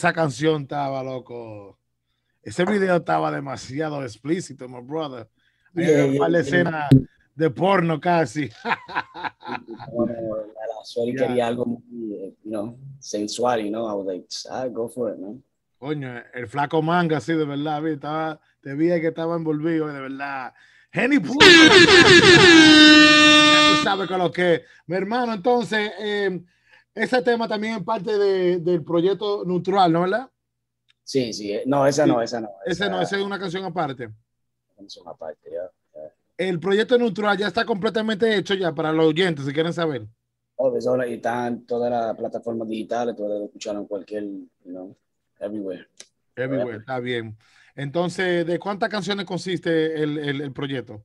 [0.00, 1.78] Esa canción estaba loco.
[2.42, 5.28] Ese video estaba demasiado explícito, my brother.
[5.76, 6.88] Hay Yeah, un par de yeah, escenas
[7.34, 8.48] de porno casi.
[9.92, 10.14] Bueno,
[10.54, 11.26] la Sueli Yeah.
[11.26, 13.86] quería algo muy, eh, you know, sensual, you know.
[13.86, 15.42] I was like, ah, go for it, man.
[15.78, 20.00] Coño, el flaco manga, sí, de verdad, vi, estaba, te vi que estaba envolvido, de
[20.00, 20.54] verdad.
[20.92, 21.36] Jenny Poo.
[21.40, 21.68] Ya
[23.76, 24.64] tú sabes con lo que.
[24.86, 26.42] Mi hermano, entonces, eh,
[26.94, 30.30] ese tema también es parte de- del proyecto Neutral, ¿no, verdad?
[31.04, 31.52] Sí, sí.
[31.52, 32.10] eh, No, esa Sí.
[32.10, 32.50] no, esa no.
[32.64, 34.10] Ese no, esa es una canción aparte.
[34.76, 35.70] canción aparte, ya.
[35.94, 36.14] ya.
[36.38, 40.06] El proyecto Neutral ya está completamente hecho ya para los oyentes, si quieren saber.
[40.56, 44.48] Oh, pues ahora y están todas las plataformas digitales, tú puedes escucharlo en cualquier, you
[44.64, 44.96] know,
[45.38, 45.86] everywhere.
[46.36, 47.36] Everywhere, está bien.
[47.74, 51.02] Entonces, ¿de cuántas canciones consiste el, el- el proyecto?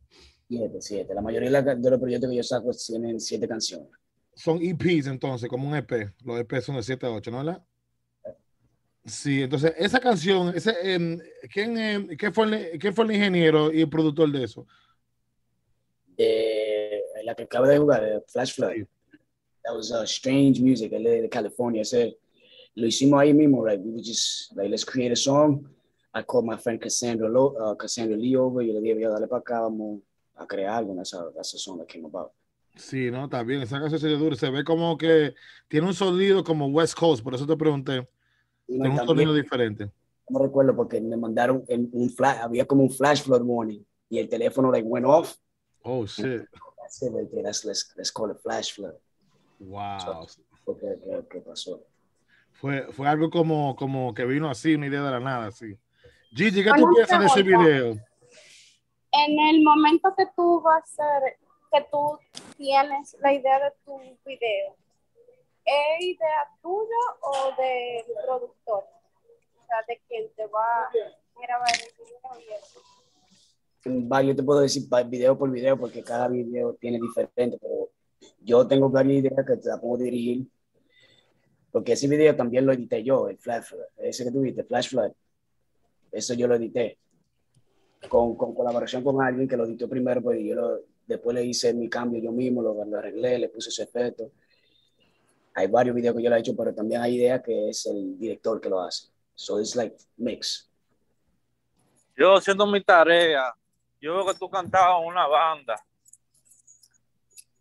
[0.47, 1.13] Siete, siete.
[1.13, 3.89] La mayoría de los proyectos que yo saco tienen siete canciones.
[4.35, 6.13] Son EPs entonces, como un EP.
[6.23, 7.37] Los EP son de 7 a 8, ¿no?
[7.37, 7.65] ¿Verdad?
[9.05, 11.19] Sí, entonces esa canción, ese, em,
[11.53, 14.67] ¿quién, em, ¿qué, fue el, ¿quién fue el ingeniero y el productor de eso?
[16.17, 18.87] Eh, la que acabo de jugar, Flash Flood.
[19.63, 21.81] That was uh, Strange Music, es de California.
[21.81, 22.17] Ese,
[22.75, 23.79] lo hicimos ahí mismo, right?
[23.79, 25.67] We were just like, let's create a song.
[26.13, 28.63] I called my friend Cassandra, Lo, uh, Cassandra Lee over.
[28.63, 30.01] Yo le dije, "Yo, dale para acá, vamos
[30.37, 30.91] a crear algo.
[30.91, 32.31] And That's, how, that's the song that came about.
[32.75, 33.61] Sí, no, está bien.
[33.61, 34.35] Esa canción se dura.
[34.35, 35.33] Se ve como que
[35.67, 37.97] tiene un sonido como West Coast, por eso te pregunté.
[38.01, 38.07] No,
[38.67, 39.91] Tiene un también- sonido diferente.
[40.27, 44.17] No recuerdo porque me mandaron en un flash, había como un flash flood warning y
[44.17, 45.35] el teléfono like went off.
[45.83, 46.41] Oh, shit.
[46.81, 47.43] That's it right there.
[47.43, 48.95] That's, let's, let's call it flash flood.
[49.59, 50.27] Wow.
[50.27, 51.79] So, ¿qué, qué, qué pasó?
[52.53, 55.77] Fue, fue algo como, como que vino así, una idea de la nada, así.
[56.31, 57.91] Gigi, ¿qué tú piensas de ese video?
[59.11, 61.37] En el momento que tú vas a hacer,
[61.75, 62.17] que tú
[62.57, 64.75] tienes la idea de tu video,
[65.65, 68.83] ¿es idea tuya o del productor?
[68.83, 70.91] O sea, de quien te va a
[71.41, 72.79] grabar el video y eso.
[74.23, 77.89] Yo te puedo decir video por video porque cada video tiene diferente, pero
[78.39, 80.47] yo tengo varias ideas que te la puedo dirigir.
[81.71, 85.11] Porque ese video también lo edité yo, el Flash Flood, ese que tuviste, Flash Flood.
[86.11, 86.97] Eso yo lo edité.
[88.07, 91.73] Con, con colaboración con alguien que lo editó primero, pues yo lo- después le hice
[91.73, 94.31] mi cambio yo mismo, lo, lo arreglé, le puse ese efecto.
[95.53, 98.17] Hay varios videos que yo lo he hecho, pero también hay ideas que es el
[98.19, 99.07] director que lo hace.
[99.33, 100.69] So it's like mix.
[102.17, 103.53] Yo haciendo mi tarea,
[104.01, 105.75] yo veo que tú cantabas una banda.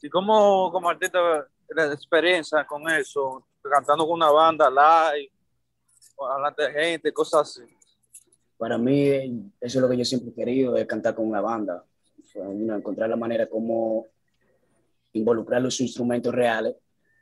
[0.00, 1.18] ¿Y cómo como artista
[1.68, 3.46] la experiencia con eso?
[3.62, 5.32] Cantando con una banda live,
[6.16, 7.76] o delante de gente, cosas así.
[8.58, 11.84] Para mí, eso es lo que yo siempre he querido, es cantar con una banda.
[12.34, 14.06] Know, encontrar la manera como
[15.12, 16.74] involucrar los instrumentos reales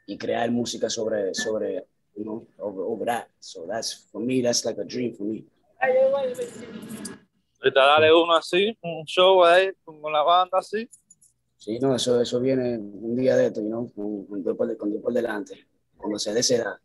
[0.07, 1.87] y crear música sobre, sobre
[2.17, 3.29] you know, over, over that.
[3.39, 5.45] So that's, for me, that's like a dream for me.
[7.65, 10.89] Y te dale uno así, un show ahí, con la banda así.
[11.57, 14.77] Sí, no, eso, eso viene un día de esto, you know, con, con, Dios por,
[14.77, 16.77] con Dios por delante, cuando se dé esa edad.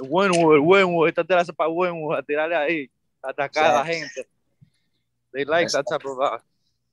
[0.00, 2.90] El buen el buen esta te la hace para buen a tirarle ahí,
[3.22, 4.26] a atacar a la gente.
[5.32, 6.44] They like that type of art.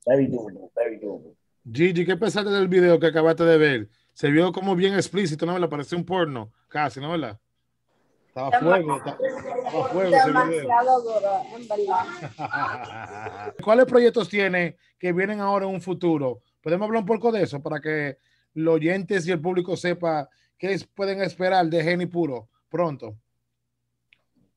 [0.06, 1.36] Very doable, very doable.
[1.70, 3.88] Gigi, ¿qué pensaste del video que acabaste de ver?
[4.12, 5.58] Se vio como bien explícito, ¿no?
[5.58, 6.52] Le pareció un porno.
[6.68, 7.38] casi, ¿no verdad?
[8.28, 10.50] Estaba fuego, estaba, estaba fuego ese video.
[10.50, 13.54] Demasiado duro, en verdad.
[13.62, 16.40] ¿Cuáles proyectos tiene que vienen ahora en un futuro?
[16.62, 18.18] Podemos hablar un poco de eso para que
[18.54, 23.16] los oyentes y el público sepa qué pueden esperar de Geni Puro pronto.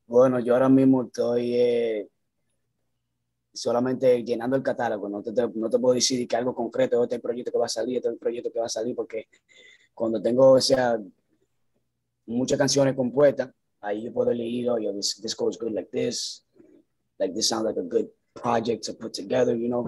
[0.06, 2.08] Bueno, yo ahora mismo estoy eh,
[3.54, 7.20] solamente llenando el catálogo, no te, te- no te puedo decir que algo concreto, este
[7.20, 9.28] proyecto que va a salir, este proyecto que va a salir, porque
[9.94, 10.98] cuando tengo, o sea,
[12.26, 13.50] muchas canciones compuestas,
[13.80, 16.44] ahí yo puedo elegir, oh, yo, this, this goes good like this,
[17.18, 19.86] like this sounds like a good project to put together, you know.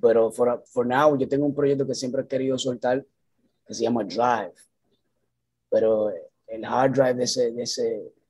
[0.00, 3.04] Pero for, for now, yo tengo un proyecto que siempre he querido soltar,
[3.66, 4.54] que se llama Drive,
[5.68, 6.10] pero
[6.46, 7.82] el hard drive de ese, de ese,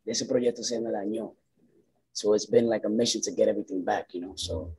[0.04, 1.34] de ese proyecto se me dañó.
[2.12, 4.34] So it's been like a mission to get everything back, you know.
[4.36, 4.76] So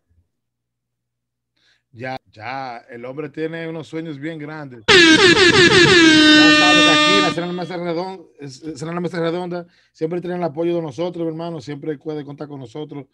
[1.93, 4.83] Ya, ya, el hombre tiene unos sueños bien grandes.
[4.87, 9.19] Ya sabe que aquí la Cena de la Mesa Redonda, es- Cena de la Mesa
[9.19, 13.05] Redonda siempre tienen el apoyo de nosotros, hermano, siempre puede contar con nosotros.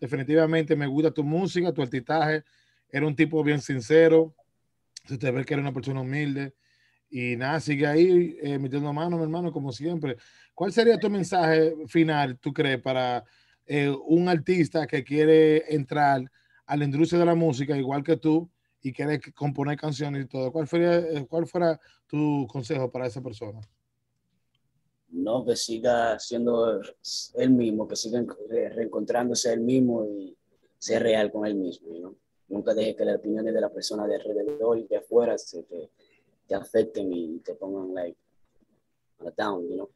[0.00, 2.42] Definitivamente me gusta tu música, tu artistaje.
[2.88, 4.34] Era un tipo bien sincero.
[5.06, 6.54] Se te ve que era una persona humilde.
[7.10, 10.16] Y nada, sigue ahí eh, metiendo mano, mi hermano, como siempre.
[10.54, 13.22] ¿Cuál sería tu mensaje final, tú crees, para
[13.66, 16.22] eh, un artista que quiere entrar
[16.66, 18.50] a la industria de la música, igual que tú,
[18.82, 20.50] y quiere componer canciones y todo?
[20.50, 23.60] ¿Cuál fuera, eh, cuál fuera tu consejo para esa persona?
[25.12, 26.80] no, que siga siendo
[27.34, 30.36] él mismo, que siga re- reencontrándose él mismo y
[30.78, 32.16] ser real con él mismo, know.
[32.48, 35.90] Nunca deje que las opiniones de la persona de alrededor y de afuera se te,
[36.46, 38.18] te afecten y te pongan like
[39.36, 39.88] down, you.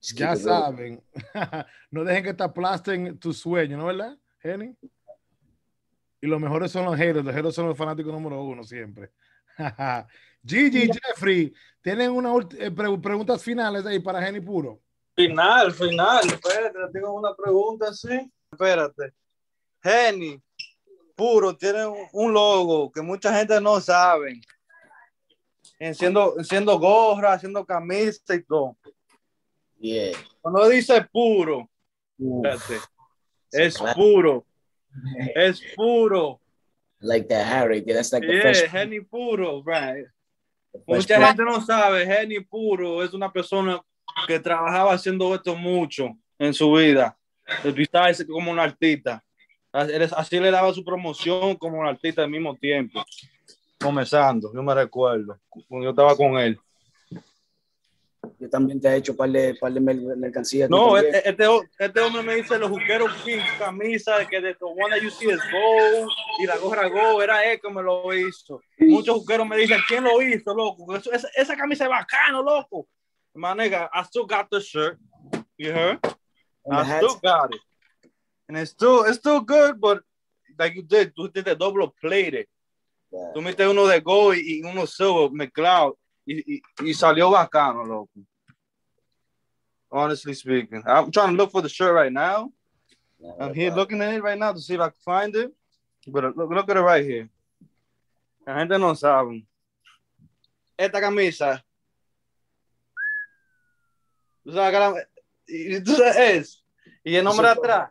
[0.00, 1.02] Just Ya saben,
[1.90, 4.74] no dejen que te aplasten tus sueños, ¿no verdad, Jenny?
[6.22, 9.10] Y los mejores son los haters, los haters son los fanáticos número uno siempre.
[10.44, 14.80] Gigi, Jeffrey, ¿tienen una ulti- eh, pre- preguntas finales ahí para Jenny Puro?
[15.14, 16.26] Final, final.
[16.26, 18.30] Espérate, tengo una pregunta, sí.
[18.50, 19.12] Espérate.
[19.82, 20.40] Jenny,
[21.14, 24.40] puro, tiene un- logo que mucha gente no sabe.
[25.78, 28.76] Haciendo, haciendo gorra, haciendo camisa y todo.
[29.80, 30.12] Yeah.
[30.42, 31.68] Cuando dice puro,
[32.18, 32.80] espérate,
[33.52, 34.44] es puro.
[35.36, 36.40] Es puro.
[37.00, 40.04] Like that Harry, that's like the Yeah, fresh Jenny puro, right.
[40.86, 43.80] Mucha gente no sabe, Jenny Puro es una persona
[44.26, 47.16] que trabajaba haciendo esto mucho en su vida.
[47.64, 49.22] Besides como un artista.
[49.72, 53.04] Así le daba su promoción como un artista al mismo tiempo.
[53.80, 55.38] Comenzando, yo me recuerdo.
[55.48, 56.58] Cuando yo estaba con él.
[58.40, 60.70] Yo también te he hecho par de, par de mer- mercancías.
[60.70, 61.44] No, este, este,
[61.78, 65.28] este hombre me dice los juqueros pink, camisa, que de the one that you see
[65.28, 68.62] is gold y la gorra gold, era él que me lo hizo.
[68.78, 70.96] Muchos juqueros me dicen, ¿quién lo hizo, loco?
[70.96, 72.88] Eso- esa, esa camisa es bacano, loco.
[73.34, 74.98] My nigga, I still got the shirt.
[75.58, 75.98] You heard?
[76.64, 77.60] And I still got it.
[78.48, 80.02] And it's still, it's still good, but
[80.58, 82.46] like you did, tú did the double plated.
[83.34, 88.10] Tú metiste uno de gold y uno silver mezclado y, y, y salió bacano, loco.
[89.92, 92.52] Honestly speaking, I'm trying to look for the shirt right now.
[93.38, 95.52] I'm here looking at it right now to see if I can find it.
[96.06, 97.28] But look, look at it right here.
[98.46, 99.44] La gente no sabe.
[100.78, 101.62] Esta camisa.
[104.44, 105.06] Tú sabes
[105.84, 106.64] tú sabes es.
[107.04, 107.90] Y el nombre Eso- atrás.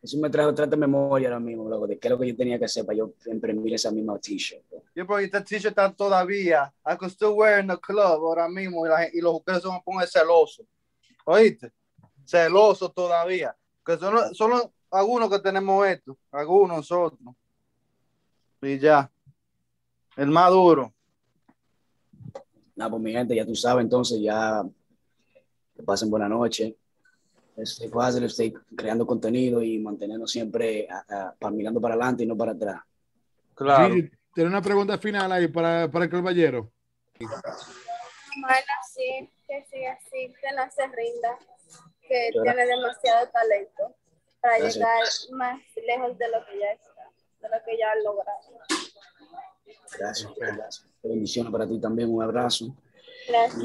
[0.00, 2.56] Eso me trajo trata memoria ahora mismo, loco, de qué es lo que yo tenía
[2.56, 4.62] que hacer para yo imprimir esa misma t-shirt.
[4.94, 6.72] Yo, pero esta t-shirt está todavía.
[6.86, 8.86] I could still wear in the club ahora mismo.
[8.86, 10.64] Y, la y los jugadores se van a poner celosos.
[11.30, 11.72] ¿Oíste?
[12.24, 13.54] Celosos todavía.
[13.84, 16.16] Que son, los- son los- algunos que tenemos esto.
[16.32, 17.34] Algunos nosotros.
[18.62, 19.10] Y ya.
[20.16, 20.92] El más duro.
[22.74, 24.64] Nada, pues mi gente, ya tú sabes, entonces ya
[25.76, 26.76] que pasen buena noche.
[27.58, 32.52] Stay positive, stay creando contenido y mantenernos siempre a- mirando para adelante y no para
[32.52, 32.80] atrás.
[33.54, 33.94] Claro.
[33.94, 36.70] Gigi, ¿tiene una pregunta final ahí para, para el caballero?
[37.18, 41.38] Bueno, sí, que siga así, que no se rinda,
[42.06, 43.96] que tiene demasiado talento
[44.40, 44.76] para Gracias.
[44.76, 48.58] llegar más lejos de lo que ya está, de lo que ya ha logrado.
[49.98, 50.86] Gracias, gracias.
[51.02, 52.76] Bendiciones para ti también, un abrazo.
[53.26, 53.64] Gracias.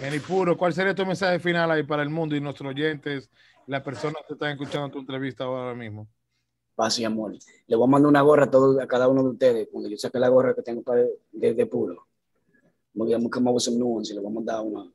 [0.00, 3.30] Jenny Puro, ¿cuál sería tu mensaje final ahí para el mundo y nuestros oyentes,
[3.66, 6.08] las personas que están escuchando tu entrevista ahora mismo?
[6.74, 7.34] Paz y amor.
[7.66, 9.68] Le voy a mandar una gorra a, todos, a cada uno de ustedes.
[9.70, 12.06] Cuando yo saque la gorra que tengo para de, de puro.
[12.96, 14.90] Voy a come up with some new ones y le voy a mandar una.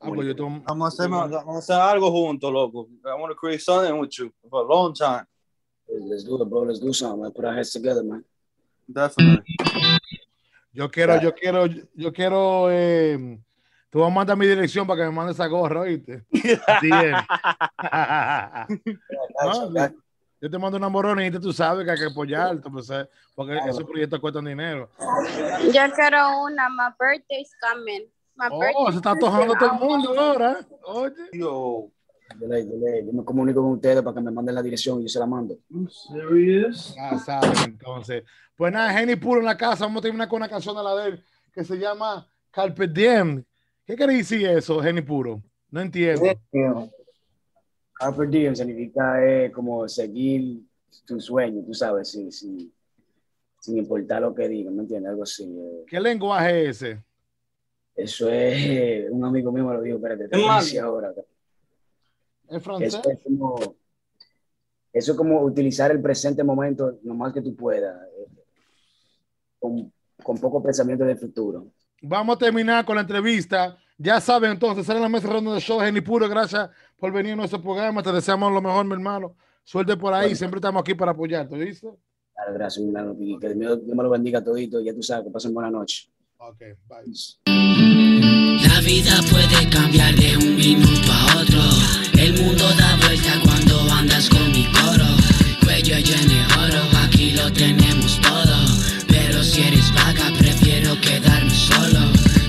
[0.00, 2.88] Ah, pues yo tomo- Vamos a, hacer, vamos a hacer algo juntos, loco.
[3.04, 5.24] I want to create something with you for a long time.
[5.88, 6.62] Let's do it, bro.
[6.64, 7.22] Let's do something.
[7.22, 8.24] Let's put our heads together, man.
[8.92, 9.44] Definitely.
[10.72, 13.38] Yo quiero, yo quiero, yo quiero eh,
[13.94, 16.24] Tú vas a mandar mi dirección para que me mandes esa gorra, ¿oíste?
[16.82, 17.14] DM.
[19.44, 19.70] No,
[20.44, 22.92] yo te mando una moronita, tú sabes que hay que apoyarte, pues,
[23.34, 24.90] porque esos proyectos cuestan dinero.
[25.72, 26.68] Yo quiero una.
[26.68, 28.02] My birthday's coming.
[28.36, 30.58] My Oh, birthday se está antojando todo el mundo ahora.
[30.82, 31.14] Oye.
[31.32, 31.88] Yo,
[32.38, 35.00] yo, le- yo le- yo me comunico con ustedes para que me manden la dirección
[35.00, 35.56] y yo se la mando.
[36.12, 36.94] Serious?
[36.94, 38.24] Ya saben, entonces.
[38.54, 39.86] Pues nada, Jenny Puro en la casa.
[39.86, 41.24] Vamos a terminar con una canción de la de él
[41.54, 43.42] que se llama Carpe Diem.
[43.86, 45.40] ¿Qué quiere decir eso, Jenny Puro?
[45.70, 46.22] No entiendo.
[47.94, 50.60] Carpe diem significa eh, como seguir
[51.06, 52.72] tu sueño, tú sabes, sin, sin,
[53.60, 55.10] sin importar lo que digan, ¿me entiendes?
[55.10, 55.44] Algo así.
[55.44, 55.84] eh.
[55.86, 57.02] ¿Qué lenguaje es ese?
[57.96, 61.12] Eso es, eh, un amigo mío me lo dijo, espérate, te dice ahora.
[62.48, 62.94] ¿Es francés?
[62.94, 63.76] Eso es como,
[64.92, 68.26] eso es como utilizar el presente momento lo más que tú puedas, eh,
[69.60, 69.92] con,
[70.22, 71.68] con poco pensamiento del futuro.
[72.02, 73.78] Vamos a terminar con la entrevista.
[73.96, 75.80] Ya saben, entonces, sale la mesa ronda de show.
[75.80, 76.68] Jenny Puro, gracias
[76.98, 78.02] por venir a nuestro programa.
[78.02, 79.36] Te deseamos lo mejor, mi hermano.
[79.62, 80.34] Suerte por ahí.
[80.34, 81.88] Siempre estamos aquí para apoyarte, ¿viste?
[82.34, 85.30] Claro, gracias, gran y que Dios, Dios me lo bendiga todito, ya tú sabes, que
[85.30, 86.08] pasen buena noche.
[86.38, 87.04] Ok, bye.
[88.66, 91.62] La vida puede cambiar de un minuto a otro.
[92.18, 95.06] El mundo da vuelta cuando andas con mi coro.
[95.62, 98.56] Cuello lleno de oro, aquí lo tenemos todo.
[99.08, 102.00] Pero si eres vaga, prefiero quedarme solo.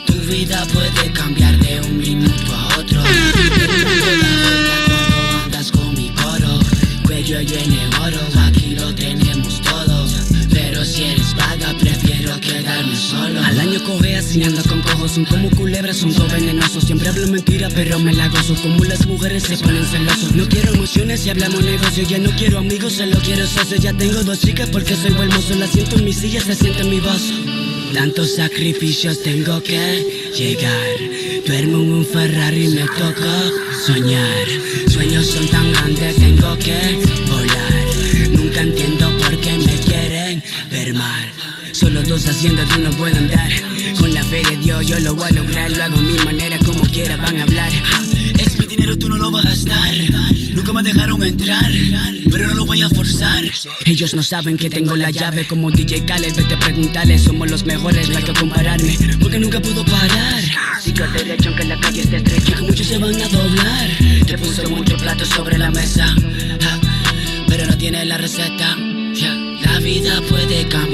[0.07, 1.04] Tu vida puede
[13.75, 16.83] año coge así, ando con cojos, son como culebras, son dos venenosos.
[16.83, 18.55] Siempre hablo mentira, pero me la gozo.
[18.55, 20.33] Como las mujeres se ponen celosos.
[20.33, 22.03] No quiero emociones y hablamos negocio.
[22.07, 23.81] Ya no quiero amigos, solo quiero socios.
[23.81, 25.55] Ya tengo dos chicas porque soy buen mozo.
[25.55, 27.21] La siento en mi silla, se siente en mi voz.
[27.93, 31.43] Tantos sacrificios tengo que llegar.
[31.45, 33.51] Duermo en un Ferrari, me toca
[33.85, 34.47] soñar.
[34.87, 38.31] Sueños son tan grandes, tengo que volar.
[38.31, 41.24] Nunca entiendo por qué me quieren ver mal.
[41.75, 43.51] Solo dos haciendo tú no puedo andar.
[43.99, 45.69] Con la fe de Dios yo lo voy a lograr.
[45.71, 47.69] Lo hago a mi manera, como quiera van a hablar.
[48.39, 49.93] Es mi dinero, tú no lo vas a gastar.
[50.53, 51.69] Nunca me dejaron entrar,
[52.31, 53.43] pero no lo voy a forzar.
[53.83, 56.33] Ellos no saben que tengo la llave como DJ Khaled.
[56.37, 58.97] Vete a preguntarles, somos los mejores, no hay que compararme.
[59.19, 60.41] Porque nunca puedo parar.
[60.81, 62.53] Sigo derecho aunque la calle esté estrecha.
[62.55, 63.89] Que muchos se van a doblar.
[64.25, 66.15] Te puse muchos platos sobre la mesa.
[67.49, 68.77] Pero no tiene la receta.
[69.61, 70.84] La vida puede cambiar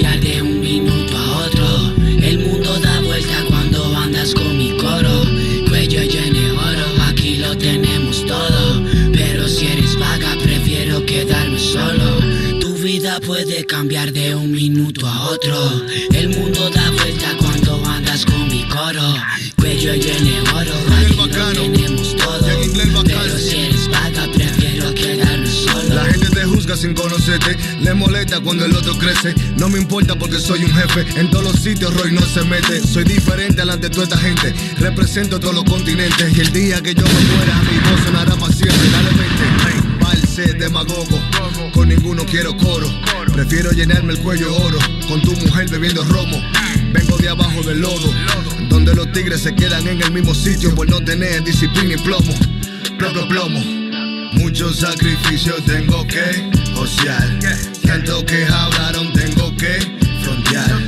[28.39, 29.35] cuando el otro crece.
[29.57, 32.79] No me importa porque soy un jefe, en todos los sitios Roy no se mete.
[32.87, 36.35] Soy diferente delante de toda esta gente, represento todos los continentes.
[36.35, 38.89] Y el día que yo me muera, mi voz sonará para siempre.
[38.91, 41.19] Dale mente, false, demagogo,
[41.73, 42.87] con ninguno quiero coro.
[43.33, 46.41] Prefiero llenarme el cuello de oro, con tu mujer bebiendo romo.
[46.93, 48.13] Vengo de abajo del lodo,
[48.69, 52.33] donde los tigres se quedan en el mismo sitio por no tener disciplina y plomo.
[52.97, 53.59] Plomo, plomo.
[54.33, 57.39] Muchos sacrificios tengo que josear.
[57.91, 59.77] Tanto que hablaron, tengo que
[60.23, 60.79] frontear.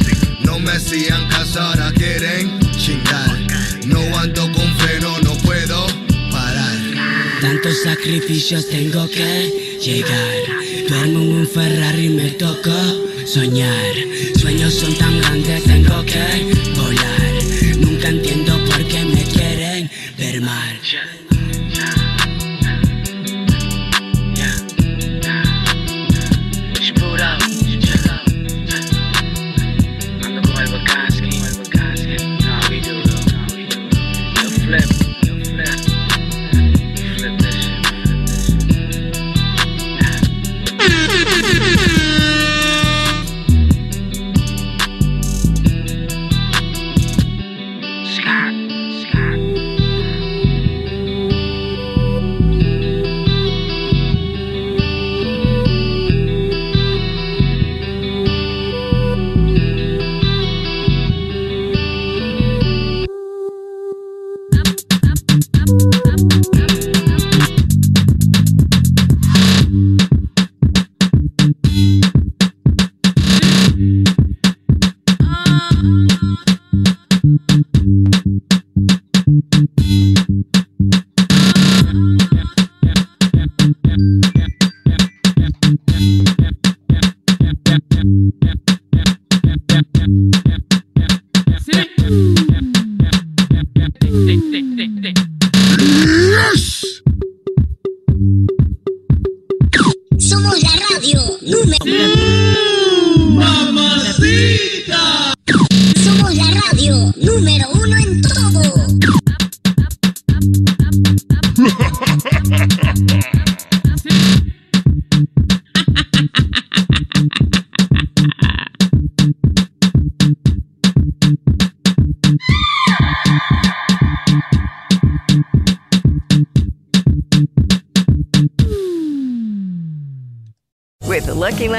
[0.45, 3.30] No me hacían caso, ahora quieren chingar.
[3.86, 5.86] No ando con freno, no puedo
[6.32, 6.78] parar.
[7.41, 10.88] Tantos sacrificios tengo que llegar.
[10.88, 12.72] Duermo en un Ferrari, me toca
[13.26, 13.93] soñar.
[14.39, 16.12] Sueños son tan grandes, tengo que